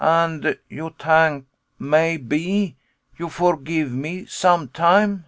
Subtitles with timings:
[0.03, 1.45] ]And you tank
[1.77, 2.75] maybe
[3.19, 5.19] you forgive me sometime?